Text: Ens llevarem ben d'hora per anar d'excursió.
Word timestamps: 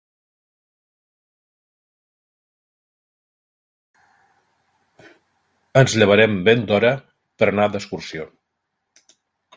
Ens 5.83 5.95
llevarem 6.01 6.41
ben 6.49 6.67
d'hora 6.73 6.93
per 7.41 7.51
anar 7.53 7.71
d'excursió. 7.77 8.31